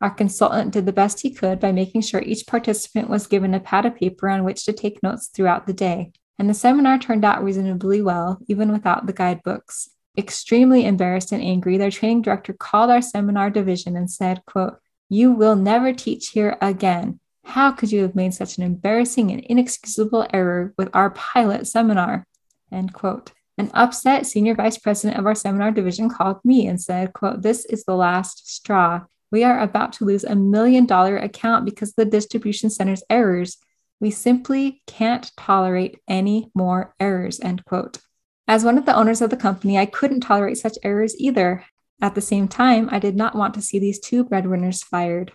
Our 0.00 0.10
consultant 0.10 0.72
did 0.72 0.84
the 0.84 0.92
best 0.92 1.20
he 1.20 1.30
could 1.30 1.60
by 1.60 1.70
making 1.70 2.00
sure 2.00 2.20
each 2.20 2.48
participant 2.48 3.08
was 3.08 3.28
given 3.28 3.54
a 3.54 3.60
pad 3.60 3.86
of 3.86 3.94
paper 3.94 4.28
on 4.28 4.42
which 4.42 4.64
to 4.64 4.72
take 4.72 5.04
notes 5.04 5.28
throughout 5.28 5.68
the 5.68 5.72
day. 5.72 6.10
And 6.36 6.50
the 6.50 6.54
seminar 6.54 6.98
turned 6.98 7.24
out 7.24 7.44
reasonably 7.44 8.02
well, 8.02 8.40
even 8.48 8.72
without 8.72 9.06
the 9.06 9.12
guidebooks. 9.12 9.90
Extremely 10.18 10.84
embarrassed 10.84 11.30
and 11.30 11.40
angry, 11.40 11.76
their 11.76 11.92
training 11.92 12.22
director 12.22 12.52
called 12.52 12.90
our 12.90 13.02
seminar 13.02 13.50
division 13.50 13.96
and 13.96 14.10
said, 14.10 14.44
quote, 14.46 14.78
you 15.08 15.30
will 15.30 15.54
never 15.54 15.92
teach 15.92 16.30
here 16.30 16.58
again. 16.60 17.20
How 17.44 17.70
could 17.70 17.92
you 17.92 18.02
have 18.02 18.16
made 18.16 18.34
such 18.34 18.58
an 18.58 18.64
embarrassing 18.64 19.30
and 19.30 19.40
inexcusable 19.42 20.26
error 20.32 20.74
with 20.76 20.90
our 20.92 21.10
pilot 21.10 21.68
seminar? 21.68 22.26
End 22.72 22.92
quote. 22.92 23.32
An 23.58 23.70
upset 23.74 24.26
senior 24.26 24.54
vice 24.54 24.78
president 24.78 25.18
of 25.18 25.26
our 25.26 25.34
seminar 25.34 25.70
division 25.70 26.08
called 26.08 26.38
me 26.44 26.66
and 26.66 26.80
said, 26.80 27.12
quote, 27.12 27.42
this 27.42 27.64
is 27.66 27.84
the 27.84 27.94
last 27.94 28.50
straw. 28.50 29.02
We 29.30 29.44
are 29.44 29.60
about 29.60 29.92
to 29.94 30.04
lose 30.04 30.24
a 30.24 30.34
million 30.34 30.86
dollar 30.86 31.18
account 31.18 31.64
because 31.64 31.90
of 31.90 31.96
the 31.96 32.04
distribution 32.06 32.70
center's 32.70 33.02
errors. 33.10 33.58
We 34.00 34.10
simply 34.10 34.82
can't 34.86 35.30
tolerate 35.36 35.98
any 36.08 36.50
more 36.54 36.94
errors, 36.98 37.40
end 37.40 37.64
quote. 37.64 37.98
As 38.48 38.64
one 38.64 38.78
of 38.78 38.86
the 38.86 38.96
owners 38.96 39.20
of 39.22 39.30
the 39.30 39.36
company, 39.36 39.78
I 39.78 39.86
couldn't 39.86 40.20
tolerate 40.20 40.58
such 40.58 40.78
errors 40.82 41.14
either. 41.18 41.64
At 42.00 42.14
the 42.14 42.20
same 42.20 42.48
time, 42.48 42.88
I 42.90 42.98
did 42.98 43.14
not 43.14 43.36
want 43.36 43.54
to 43.54 43.62
see 43.62 43.78
these 43.78 44.00
two 44.00 44.24
breadwinners 44.24 44.82
fired. 44.82 45.32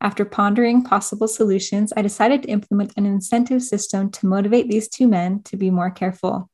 After 0.00 0.24
pondering 0.24 0.82
possible 0.82 1.28
solutions, 1.28 1.92
I 1.96 2.02
decided 2.02 2.42
to 2.42 2.50
implement 2.50 2.94
an 2.96 3.06
incentive 3.06 3.62
system 3.62 4.10
to 4.10 4.26
motivate 4.26 4.68
these 4.68 4.88
two 4.88 5.06
men 5.06 5.42
to 5.44 5.56
be 5.56 5.70
more 5.70 5.90
careful. 5.90 6.50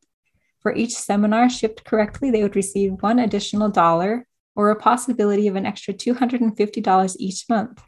For 0.60 0.74
each 0.74 0.94
seminar 0.94 1.48
shipped 1.48 1.84
correctly, 1.84 2.30
they 2.30 2.42
would 2.42 2.56
receive 2.56 3.02
one 3.02 3.18
additional 3.18 3.70
dollar 3.70 4.26
or 4.54 4.70
a 4.70 4.76
possibility 4.76 5.48
of 5.48 5.56
an 5.56 5.64
extra 5.64 5.94
$250 5.94 7.16
each 7.18 7.48
month. 7.48 7.82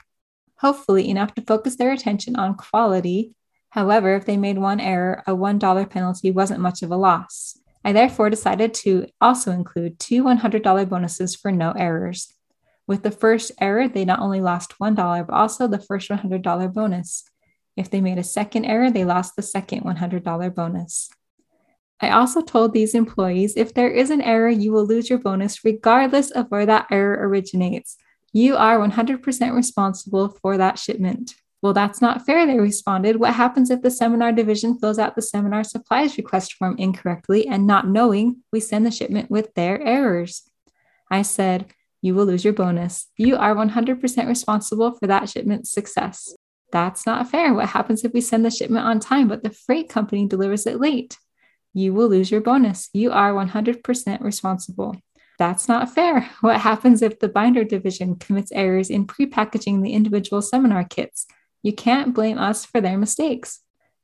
Hopefully, 0.58 1.10
enough 1.10 1.34
to 1.34 1.42
focus 1.42 1.76
their 1.76 1.92
attention 1.92 2.36
on 2.36 2.54
quality. 2.54 3.34
However, 3.70 4.14
if 4.14 4.24
they 4.24 4.36
made 4.36 4.58
one 4.58 4.80
error, 4.80 5.22
a 5.26 5.32
$1 5.32 5.90
penalty 5.90 6.30
wasn't 6.30 6.60
much 6.60 6.82
of 6.82 6.90
a 6.90 6.96
loss. 6.96 7.58
I 7.84 7.92
therefore 7.92 8.30
decided 8.30 8.72
to 8.74 9.06
also 9.20 9.50
include 9.50 9.98
two 9.98 10.22
$100 10.22 10.88
bonuses 10.88 11.34
for 11.34 11.50
no 11.50 11.72
errors. 11.72 12.32
With 12.86 13.02
the 13.02 13.10
first 13.10 13.52
error, 13.60 13.88
they 13.88 14.04
not 14.04 14.20
only 14.20 14.40
lost 14.40 14.74
$1, 14.80 15.26
but 15.26 15.34
also 15.34 15.66
the 15.66 15.78
first 15.78 16.10
$100 16.10 16.72
bonus. 16.72 17.24
If 17.76 17.90
they 17.90 18.00
made 18.00 18.18
a 18.18 18.24
second 18.24 18.64
error, 18.66 18.90
they 18.90 19.04
lost 19.04 19.34
the 19.36 19.42
second 19.42 19.82
$100 19.82 20.54
bonus. 20.54 21.10
I 22.02 22.10
also 22.10 22.40
told 22.40 22.72
these 22.72 22.96
employees 22.96 23.54
if 23.56 23.74
there 23.74 23.88
is 23.88 24.10
an 24.10 24.20
error, 24.20 24.50
you 24.50 24.72
will 24.72 24.84
lose 24.84 25.08
your 25.08 25.20
bonus 25.20 25.64
regardless 25.64 26.32
of 26.32 26.50
where 26.50 26.66
that 26.66 26.88
error 26.90 27.28
originates. 27.28 27.96
You 28.32 28.56
are 28.56 28.78
100% 28.78 29.54
responsible 29.54 30.28
for 30.28 30.58
that 30.58 30.80
shipment. 30.80 31.36
Well, 31.62 31.72
that's 31.72 32.00
not 32.02 32.26
fair, 32.26 32.44
they 32.44 32.58
responded. 32.58 33.20
What 33.20 33.34
happens 33.34 33.70
if 33.70 33.82
the 33.82 33.90
seminar 33.90 34.32
division 34.32 34.80
fills 34.80 34.98
out 34.98 35.14
the 35.14 35.22
seminar 35.22 35.62
supplies 35.62 36.16
request 36.16 36.54
form 36.54 36.74
incorrectly 36.76 37.46
and 37.46 37.68
not 37.68 37.86
knowing 37.86 38.38
we 38.52 38.58
send 38.58 38.84
the 38.84 38.90
shipment 38.90 39.30
with 39.30 39.54
their 39.54 39.80
errors? 39.80 40.42
I 41.08 41.22
said, 41.22 41.72
You 42.00 42.16
will 42.16 42.26
lose 42.26 42.42
your 42.42 42.52
bonus. 42.52 43.06
You 43.16 43.36
are 43.36 43.54
100% 43.54 44.26
responsible 44.26 44.90
for 44.98 45.06
that 45.06 45.28
shipment's 45.28 45.70
success. 45.70 46.34
That's 46.72 47.06
not 47.06 47.30
fair. 47.30 47.54
What 47.54 47.68
happens 47.68 48.02
if 48.02 48.12
we 48.12 48.22
send 48.22 48.44
the 48.44 48.50
shipment 48.50 48.84
on 48.84 48.98
time, 48.98 49.28
but 49.28 49.44
the 49.44 49.50
freight 49.50 49.88
company 49.88 50.26
delivers 50.26 50.66
it 50.66 50.80
late? 50.80 51.16
You 51.74 51.94
will 51.94 52.08
lose 52.08 52.30
your 52.30 52.40
bonus. 52.40 52.88
You 52.92 53.12
are 53.12 53.32
100% 53.32 54.20
responsible. 54.20 54.96
That's 55.38 55.68
not 55.68 55.94
fair. 55.94 56.28
What 56.40 56.60
happens 56.60 57.02
if 57.02 57.18
the 57.18 57.28
binder 57.28 57.64
division 57.64 58.16
commits 58.16 58.52
errors 58.52 58.90
in 58.90 59.06
prepackaging 59.06 59.82
the 59.82 59.92
individual 59.92 60.42
seminar 60.42 60.84
kits? 60.84 61.26
You 61.62 61.72
can't 61.72 62.14
blame 62.14 62.38
us 62.38 62.64
for 62.64 62.80
their 62.80 62.98
mistakes. 62.98 63.60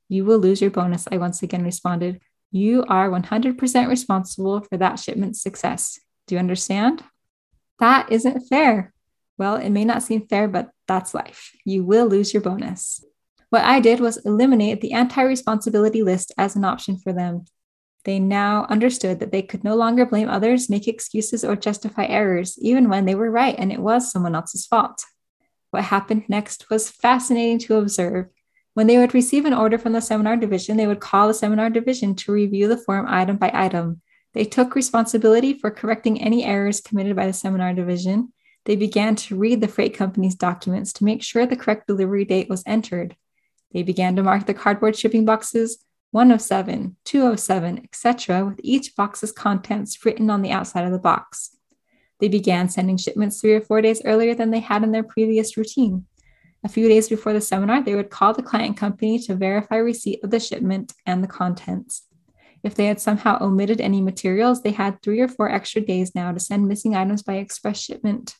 You 0.08 0.24
will 0.24 0.38
lose 0.38 0.60
your 0.60 0.70
bonus, 0.70 1.06
I 1.10 1.18
once 1.18 1.42
again 1.42 1.64
responded. 1.64 2.20
You 2.50 2.84
are 2.88 3.10
100% 3.10 3.88
responsible 3.88 4.60
for 4.62 4.78
that 4.78 4.98
shipment's 4.98 5.42
success. 5.42 6.00
Do 6.26 6.34
you 6.34 6.38
understand? 6.38 7.04
That 7.78 8.10
isn't 8.10 8.48
fair. 8.48 8.92
Well, 9.36 9.56
it 9.56 9.70
may 9.70 9.84
not 9.84 10.02
seem 10.02 10.26
fair, 10.26 10.48
but 10.48 10.70
that's 10.86 11.14
life. 11.14 11.52
You 11.64 11.84
will 11.84 12.06
lose 12.06 12.32
your 12.32 12.42
bonus. 12.42 13.04
What 13.50 13.62
I 13.64 13.80
did 13.80 14.00
was 14.00 14.18
eliminate 14.18 14.80
the 14.80 14.92
anti 14.92 15.22
responsibility 15.22 16.02
list 16.02 16.32
as 16.36 16.56
an 16.56 16.64
option 16.64 16.98
for 16.98 17.12
them. 17.12 17.44
They 18.08 18.18
now 18.18 18.64
understood 18.70 19.20
that 19.20 19.32
they 19.32 19.42
could 19.42 19.64
no 19.64 19.76
longer 19.76 20.06
blame 20.06 20.30
others, 20.30 20.70
make 20.70 20.88
excuses, 20.88 21.44
or 21.44 21.54
justify 21.54 22.06
errors, 22.06 22.58
even 22.58 22.88
when 22.88 23.04
they 23.04 23.14
were 23.14 23.30
right 23.30 23.54
and 23.58 23.70
it 23.70 23.80
was 23.80 24.10
someone 24.10 24.34
else's 24.34 24.64
fault. 24.64 25.04
What 25.72 25.84
happened 25.84 26.24
next 26.26 26.70
was 26.70 26.88
fascinating 26.88 27.58
to 27.58 27.76
observe. 27.76 28.28
When 28.72 28.86
they 28.86 28.96
would 28.96 29.12
receive 29.12 29.44
an 29.44 29.52
order 29.52 29.76
from 29.76 29.92
the 29.92 30.00
seminar 30.00 30.38
division, 30.38 30.78
they 30.78 30.86
would 30.86 31.00
call 31.00 31.28
the 31.28 31.34
seminar 31.34 31.68
division 31.68 32.14
to 32.14 32.32
review 32.32 32.66
the 32.66 32.78
form 32.78 33.04
item 33.06 33.36
by 33.36 33.50
item. 33.52 34.00
They 34.32 34.46
took 34.46 34.74
responsibility 34.74 35.52
for 35.52 35.70
correcting 35.70 36.22
any 36.22 36.46
errors 36.46 36.80
committed 36.80 37.14
by 37.14 37.26
the 37.26 37.34
seminar 37.34 37.74
division. 37.74 38.32
They 38.64 38.76
began 38.76 39.16
to 39.16 39.36
read 39.36 39.60
the 39.60 39.68
freight 39.68 39.92
company's 39.92 40.34
documents 40.34 40.94
to 40.94 41.04
make 41.04 41.22
sure 41.22 41.44
the 41.44 41.56
correct 41.56 41.86
delivery 41.86 42.24
date 42.24 42.48
was 42.48 42.62
entered. 42.64 43.16
They 43.74 43.82
began 43.82 44.16
to 44.16 44.22
mark 44.22 44.46
the 44.46 44.54
cardboard 44.54 44.96
shipping 44.96 45.26
boxes 45.26 45.84
107, 46.10 46.96
207, 47.04 47.80
etc., 47.84 48.44
with 48.44 48.60
each 48.62 48.96
box's 48.96 49.32
contents 49.32 50.04
written 50.04 50.30
on 50.30 50.42
the 50.42 50.50
outside 50.50 50.84
of 50.84 50.92
the 50.92 50.98
box. 50.98 51.56
They 52.20 52.28
began 52.28 52.68
sending 52.68 52.96
shipments 52.96 53.40
three 53.40 53.54
or 53.54 53.60
four 53.60 53.80
days 53.82 54.02
earlier 54.04 54.34
than 54.34 54.50
they 54.50 54.60
had 54.60 54.82
in 54.82 54.92
their 54.92 55.02
previous 55.02 55.56
routine. 55.56 56.06
A 56.64 56.68
few 56.68 56.88
days 56.88 57.08
before 57.08 57.32
the 57.32 57.40
seminar, 57.40 57.82
they 57.82 57.94
would 57.94 58.10
call 58.10 58.34
the 58.34 58.42
client 58.42 58.76
company 58.76 59.18
to 59.20 59.36
verify 59.36 59.76
receipt 59.76 60.24
of 60.24 60.30
the 60.30 60.40
shipment 60.40 60.92
and 61.06 61.22
the 61.22 61.28
contents. 61.28 62.06
If 62.64 62.74
they 62.74 62.86
had 62.86 63.00
somehow 63.00 63.38
omitted 63.40 63.80
any 63.80 64.02
materials, 64.02 64.62
they 64.62 64.72
had 64.72 65.00
three 65.00 65.20
or 65.20 65.28
four 65.28 65.48
extra 65.48 65.80
days 65.80 66.14
now 66.14 66.32
to 66.32 66.40
send 66.40 66.66
missing 66.66 66.96
items 66.96 67.22
by 67.22 67.34
express 67.34 67.80
shipment. 67.80 68.34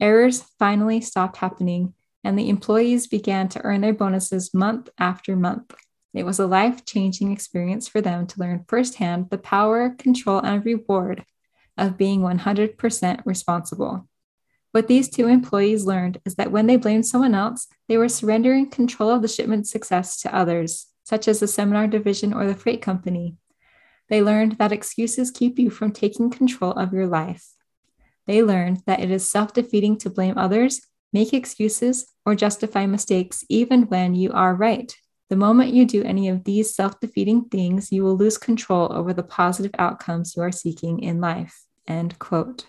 Errors 0.00 0.44
finally 0.58 1.00
stopped 1.02 1.36
happening, 1.36 1.92
and 2.24 2.38
the 2.38 2.48
employees 2.48 3.06
began 3.06 3.48
to 3.50 3.62
earn 3.62 3.82
their 3.82 3.92
bonuses 3.92 4.54
month 4.54 4.88
after 4.98 5.36
month. 5.36 5.74
It 6.14 6.24
was 6.24 6.38
a 6.38 6.46
life 6.46 6.84
changing 6.84 7.32
experience 7.32 7.88
for 7.88 8.00
them 8.00 8.26
to 8.28 8.40
learn 8.40 8.64
firsthand 8.68 9.30
the 9.30 9.38
power, 9.38 9.90
control, 9.90 10.38
and 10.38 10.64
reward 10.64 11.24
of 11.76 11.98
being 11.98 12.20
100% 12.20 13.26
responsible. 13.26 14.08
What 14.70 14.86
these 14.86 15.08
two 15.08 15.26
employees 15.26 15.84
learned 15.84 16.20
is 16.24 16.36
that 16.36 16.52
when 16.52 16.66
they 16.66 16.76
blamed 16.76 17.06
someone 17.06 17.34
else, 17.34 17.66
they 17.88 17.98
were 17.98 18.08
surrendering 18.08 18.70
control 18.70 19.10
of 19.10 19.22
the 19.22 19.28
shipment's 19.28 19.70
success 19.70 20.20
to 20.22 20.34
others, 20.34 20.86
such 21.04 21.26
as 21.26 21.40
the 21.40 21.48
seminar 21.48 21.88
division 21.88 22.32
or 22.32 22.46
the 22.46 22.54
freight 22.54 22.80
company. 22.80 23.36
They 24.08 24.22
learned 24.22 24.58
that 24.58 24.72
excuses 24.72 25.30
keep 25.30 25.58
you 25.58 25.70
from 25.70 25.92
taking 25.92 26.30
control 26.30 26.72
of 26.72 26.92
your 26.92 27.06
life. 27.06 27.54
They 28.26 28.42
learned 28.42 28.82
that 28.86 29.00
it 29.00 29.10
is 29.10 29.28
self 29.28 29.52
defeating 29.52 29.98
to 29.98 30.10
blame 30.10 30.38
others, 30.38 30.80
make 31.12 31.32
excuses, 31.32 32.06
or 32.24 32.34
justify 32.34 32.86
mistakes, 32.86 33.44
even 33.48 33.82
when 33.84 34.14
you 34.14 34.32
are 34.32 34.54
right. 34.54 34.94
The 35.34 35.40
moment 35.40 35.74
you 35.74 35.84
do 35.84 36.04
any 36.04 36.28
of 36.28 36.44
these 36.44 36.76
self 36.76 37.00
defeating 37.00 37.46
things, 37.46 37.90
you 37.90 38.04
will 38.04 38.16
lose 38.16 38.38
control 38.38 38.92
over 38.92 39.12
the 39.12 39.24
positive 39.24 39.72
outcomes 39.80 40.36
you 40.36 40.44
are 40.44 40.52
seeking 40.52 41.00
in 41.00 41.20
life. 41.20 41.64
End 41.88 42.16
quote. 42.20 42.66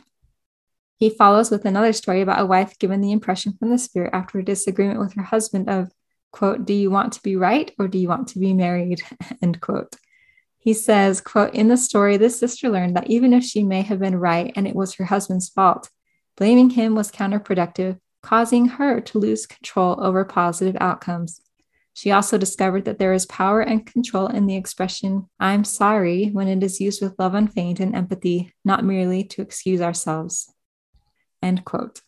He 0.97 1.11
follows 1.11 1.51
with 1.51 1.65
another 1.65 1.93
story 1.93 2.21
about 2.21 2.41
a 2.41 2.45
wife 2.47 2.79
given 2.79 3.01
the 3.01 3.11
impression 3.11 3.53
from 3.53 3.69
the 3.69 3.77
Spirit 3.77 4.15
after 4.15 4.39
a 4.39 4.43
disagreement 4.43 4.99
with 4.99 5.13
her 5.13 5.21
husband 5.21 5.69
of, 5.69 5.91
quote, 6.31 6.65
do 6.65 6.73
you 6.73 6.89
want 6.89 7.13
to 7.13 7.21
be 7.21 7.35
right 7.35 7.71
or 7.77 7.87
do 7.87 7.99
you 7.99 8.07
want 8.07 8.29
to 8.29 8.39
be 8.39 8.51
married? 8.51 9.03
End 9.43 9.61
quote. 9.61 9.95
He 10.57 10.73
says, 10.73 11.21
quote, 11.21 11.53
in 11.53 11.67
the 11.67 11.77
story, 11.77 12.17
this 12.17 12.39
sister 12.39 12.69
learned 12.69 12.95
that 12.95 13.11
even 13.11 13.31
if 13.31 13.43
she 13.43 13.61
may 13.61 13.83
have 13.83 13.99
been 13.99 14.15
right 14.15 14.51
and 14.55 14.67
it 14.67 14.75
was 14.75 14.95
her 14.95 15.05
husband's 15.05 15.49
fault, 15.49 15.91
blaming 16.35 16.71
him 16.71 16.95
was 16.95 17.11
counterproductive, 17.11 17.99
causing 18.23 18.69
her 18.69 19.01
to 19.01 19.19
lose 19.19 19.45
control 19.45 20.03
over 20.03 20.25
positive 20.25 20.77
outcomes. 20.81 21.41
She 21.95 22.11
also 22.11 22.37
discovered 22.37 22.83
that 22.85 22.99
there 22.99 23.13
is 23.13 23.25
power 23.25 23.61
and 23.61 23.85
control 23.85 24.27
in 24.27 24.47
the 24.47 24.57
expression, 24.57 25.29
I'm 25.39 25.63
sorry, 25.63 26.25
when 26.25 26.49
it 26.49 26.61
is 26.61 26.81
used 26.81 27.01
with 27.01 27.17
love 27.17 27.33
unfeigned 27.33 27.79
and 27.79 27.95
empathy, 27.95 28.53
not 28.65 28.83
merely 28.83 29.23
to 29.23 29.41
excuse 29.41 29.79
ourselves. 29.79 30.53
End 31.41 31.63
quote. 31.63 32.01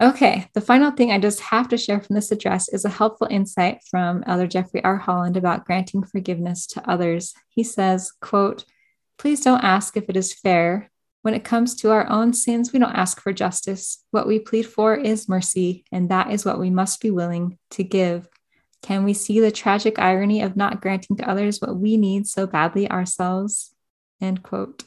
Okay, 0.00 0.48
the 0.54 0.60
final 0.60 0.92
thing 0.92 1.10
I 1.10 1.18
just 1.18 1.40
have 1.40 1.66
to 1.70 1.76
share 1.76 2.00
from 2.00 2.14
this 2.14 2.30
address 2.30 2.68
is 2.68 2.84
a 2.84 2.88
helpful 2.88 3.26
insight 3.28 3.80
from 3.90 4.22
Elder 4.24 4.46
Jeffrey 4.46 4.84
R. 4.84 4.98
Holland 4.98 5.36
about 5.36 5.66
granting 5.66 6.04
forgiveness 6.04 6.68
to 6.68 6.88
others. 6.88 7.34
He 7.48 7.64
says, 7.64 8.12
quote, 8.20 8.64
Please 9.18 9.40
don't 9.40 9.64
ask 9.64 9.96
if 9.96 10.08
it 10.08 10.16
is 10.16 10.32
fair. 10.32 10.92
When 11.22 11.34
it 11.34 11.42
comes 11.42 11.74
to 11.76 11.90
our 11.90 12.08
own 12.08 12.32
sins, 12.34 12.72
we 12.72 12.78
don't 12.78 12.94
ask 12.94 13.20
for 13.20 13.32
justice. 13.32 14.04
What 14.12 14.28
we 14.28 14.38
plead 14.38 14.66
for 14.66 14.94
is 14.94 15.28
mercy, 15.28 15.84
and 15.90 16.08
that 16.10 16.30
is 16.30 16.44
what 16.44 16.60
we 16.60 16.70
must 16.70 17.00
be 17.00 17.10
willing 17.10 17.58
to 17.70 17.82
give. 17.82 18.28
Can 18.82 19.04
we 19.04 19.12
see 19.12 19.40
the 19.40 19.50
tragic 19.50 19.98
irony 19.98 20.40
of 20.42 20.56
not 20.56 20.80
granting 20.80 21.16
to 21.16 21.28
others 21.28 21.60
what 21.60 21.76
we 21.76 21.96
need 21.96 22.26
so 22.26 22.46
badly 22.46 22.90
ourselves? 22.90 23.74
End 24.20 24.42
quote. 24.42 24.84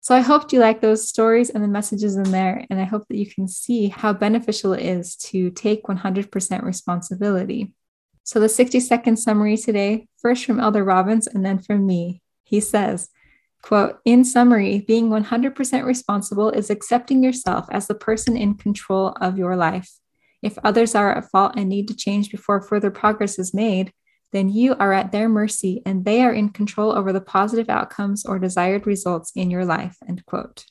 So 0.00 0.14
I 0.14 0.20
hope 0.20 0.52
you 0.52 0.60
like 0.60 0.80
those 0.80 1.06
stories 1.06 1.50
and 1.50 1.62
the 1.62 1.68
messages 1.68 2.16
in 2.16 2.30
there, 2.30 2.64
and 2.70 2.80
I 2.80 2.84
hope 2.84 3.06
that 3.08 3.18
you 3.18 3.26
can 3.26 3.46
see 3.46 3.88
how 3.88 4.12
beneficial 4.12 4.72
it 4.72 4.82
is 4.82 5.16
to 5.16 5.50
take 5.50 5.84
100% 5.84 6.62
responsibility. 6.62 7.74
So 8.24 8.40
the 8.40 8.48
60 8.48 8.80
second 8.80 9.18
summary 9.18 9.56
today, 9.56 10.06
first 10.20 10.44
from 10.44 10.60
Elder 10.60 10.84
Robbins 10.84 11.26
and 11.26 11.44
then 11.44 11.58
from 11.58 11.86
me. 11.86 12.22
He 12.44 12.60
says, 12.60 13.10
quote, 13.62 13.98
in 14.04 14.24
summary, 14.24 14.80
being 14.80 15.10
100% 15.10 15.84
responsible 15.84 16.50
is 16.50 16.70
accepting 16.70 17.22
yourself 17.22 17.66
as 17.70 17.86
the 17.86 17.94
person 17.94 18.36
in 18.36 18.54
control 18.54 19.08
of 19.20 19.36
your 19.36 19.56
life. 19.56 19.90
If 20.42 20.58
others 20.58 20.94
are 20.94 21.12
at 21.14 21.30
fault 21.30 21.54
and 21.56 21.68
need 21.68 21.88
to 21.88 21.96
change 21.96 22.30
before 22.30 22.60
further 22.60 22.90
progress 22.90 23.38
is 23.38 23.52
made, 23.52 23.92
then 24.32 24.48
you 24.48 24.74
are 24.78 24.92
at 24.92 25.10
their 25.10 25.28
mercy 25.28 25.82
and 25.86 26.04
they 26.04 26.22
are 26.22 26.32
in 26.32 26.50
control 26.50 26.92
over 26.92 27.12
the 27.12 27.20
positive 27.20 27.68
outcomes 27.68 28.24
or 28.24 28.38
desired 28.38 28.86
results 28.86 29.32
in 29.34 29.50
your 29.50 29.64
life. 29.64 29.96
End 30.06 30.24
quote. 30.26 30.66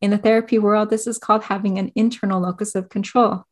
In 0.00 0.10
the 0.10 0.18
therapy 0.18 0.58
world, 0.58 0.90
this 0.90 1.06
is 1.06 1.18
called 1.18 1.44
having 1.44 1.78
an 1.78 1.92
internal 1.94 2.40
locus 2.40 2.74
of 2.74 2.88
control. 2.88 3.44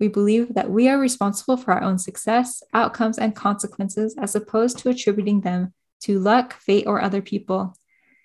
We 0.00 0.08
believe 0.08 0.54
that 0.54 0.70
we 0.70 0.88
are 0.88 0.98
responsible 0.98 1.56
for 1.56 1.72
our 1.72 1.82
own 1.82 1.98
success, 1.98 2.62
outcomes, 2.72 3.18
and 3.18 3.34
consequences 3.34 4.16
as 4.18 4.34
opposed 4.34 4.78
to 4.78 4.90
attributing 4.90 5.42
them 5.42 5.72
to 6.00 6.18
luck, 6.18 6.54
fate, 6.54 6.86
or 6.86 7.00
other 7.00 7.22
people. 7.22 7.74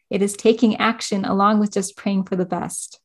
It 0.10 0.22
is 0.22 0.36
taking 0.36 0.78
action 0.78 1.24
along 1.24 1.60
with 1.60 1.72
just 1.72 1.96
praying 1.96 2.24
for 2.24 2.36
the 2.36 2.46
best. 2.46 3.00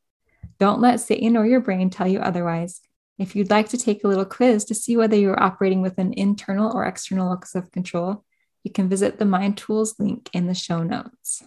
Don't 0.58 0.80
let 0.80 1.00
Satan 1.00 1.36
or 1.36 1.46
your 1.46 1.60
brain 1.60 1.90
tell 1.90 2.08
you 2.08 2.20
otherwise. 2.20 2.80
If 3.18 3.36
you'd 3.36 3.50
like 3.50 3.68
to 3.70 3.78
take 3.78 4.02
a 4.02 4.08
little 4.08 4.24
quiz 4.24 4.64
to 4.66 4.74
see 4.74 4.96
whether 4.96 5.16
you're 5.16 5.40
operating 5.40 5.82
with 5.82 5.98
an 5.98 6.12
internal 6.14 6.72
or 6.74 6.84
external 6.84 7.30
locus 7.30 7.54
of 7.54 7.70
control, 7.70 8.24
you 8.64 8.72
can 8.72 8.88
visit 8.88 9.18
the 9.18 9.24
Mind 9.24 9.56
Tools 9.56 9.94
link 9.98 10.28
in 10.32 10.46
the 10.46 10.54
show 10.54 10.82
notes. 10.82 11.42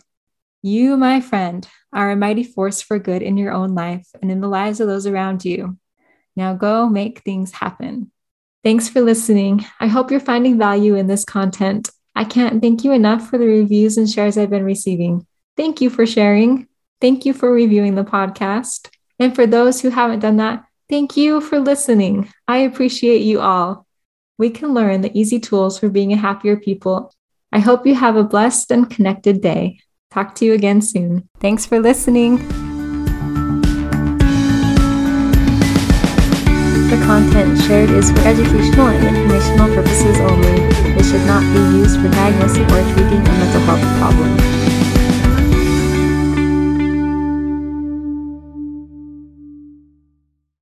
You, 0.61 0.97
my 0.97 1.19
friend, 1.21 1.67
are 1.91 2.11
a 2.11 2.15
mighty 2.15 2.43
force 2.43 2.81
for 2.81 2.99
good 2.99 3.21
in 3.21 3.37
your 3.37 3.51
own 3.51 3.75
life 3.75 4.07
and 4.21 4.31
in 4.31 4.39
the 4.39 4.47
lives 4.47 4.79
of 4.79 4.87
those 4.87 5.05
around 5.05 5.43
you. 5.43 5.77
Now 6.35 6.53
go 6.53 6.87
make 6.87 7.19
things 7.19 7.51
happen. 7.51 8.11
Thanks 8.63 8.87
for 8.87 9.01
listening. 9.01 9.65
I 9.79 9.87
hope 9.87 10.11
you're 10.11 10.19
finding 10.19 10.57
value 10.57 10.95
in 10.95 11.07
this 11.07 11.25
content. 11.25 11.89
I 12.15 12.23
can't 12.23 12.61
thank 12.61 12.83
you 12.83 12.91
enough 12.91 13.29
for 13.29 13.37
the 13.37 13.45
reviews 13.45 13.97
and 13.97 14.09
shares 14.09 14.37
I've 14.37 14.49
been 14.49 14.63
receiving. 14.63 15.25
Thank 15.55 15.81
you 15.81 15.89
for 15.89 16.05
sharing. 16.05 16.67
Thank 17.01 17.25
you 17.25 17.33
for 17.33 17.51
reviewing 17.51 17.95
the 17.95 18.03
podcast. 18.03 18.89
And 19.19 19.35
for 19.35 19.47
those 19.47 19.81
who 19.81 19.89
haven't 19.89 20.19
done 20.19 20.37
that, 20.37 20.65
thank 20.89 21.17
you 21.17 21.41
for 21.41 21.59
listening. 21.59 22.31
I 22.47 22.59
appreciate 22.59 23.21
you 23.21 23.39
all. 23.39 23.85
We 24.37 24.49
can 24.49 24.73
learn 24.73 25.01
the 25.01 25.17
easy 25.17 25.39
tools 25.39 25.79
for 25.79 25.89
being 25.89 26.13
a 26.13 26.17
happier 26.17 26.57
people. 26.57 27.13
I 27.51 27.59
hope 27.59 27.87
you 27.87 27.95
have 27.95 28.15
a 28.15 28.23
blessed 28.23 28.71
and 28.71 28.89
connected 28.89 29.41
day. 29.41 29.79
Talk 30.11 30.35
to 30.35 30.45
you 30.45 30.53
again 30.53 30.81
soon. 30.81 31.27
Thanks 31.39 31.65
for 31.65 31.79
listening. 31.79 32.37
The 36.87 37.03
content 37.05 37.59
shared 37.63 37.89
is 37.89 38.11
for 38.11 38.19
educational 38.19 38.87
and 38.87 39.05
informational 39.07 39.75
purposes 39.75 40.19
only. 40.19 40.61
It 40.95 41.03
should 41.03 41.25
not 41.25 41.41
be 41.53 41.77
used 41.77 41.99
for 41.99 42.09
diagnosing 42.09 42.63
or 42.63 42.81
treating 42.93 43.19
a 43.19 43.31
mental 43.31 43.61
health 43.61 43.99
problem. 43.99 44.76